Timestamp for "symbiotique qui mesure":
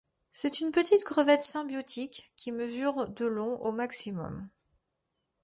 1.43-3.07